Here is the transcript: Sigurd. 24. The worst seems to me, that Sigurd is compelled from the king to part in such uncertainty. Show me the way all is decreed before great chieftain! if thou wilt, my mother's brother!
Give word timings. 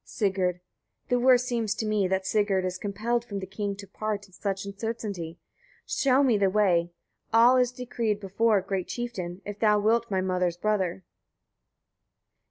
Sigurd. 0.03 0.61
24. 1.09 1.09
The 1.09 1.19
worst 1.23 1.45
seems 1.45 1.75
to 1.75 1.85
me, 1.85 2.07
that 2.07 2.25
Sigurd 2.25 2.65
is 2.65 2.79
compelled 2.79 3.23
from 3.23 3.37
the 3.37 3.45
king 3.45 3.75
to 3.75 3.85
part 3.85 4.25
in 4.25 4.33
such 4.33 4.65
uncertainty. 4.65 5.37
Show 5.85 6.23
me 6.23 6.39
the 6.39 6.49
way 6.49 6.89
all 7.31 7.55
is 7.57 7.71
decreed 7.71 8.19
before 8.19 8.61
great 8.61 8.87
chieftain! 8.87 9.43
if 9.45 9.59
thou 9.59 9.79
wilt, 9.79 10.09
my 10.09 10.19
mother's 10.21 10.57
brother! 10.57 11.03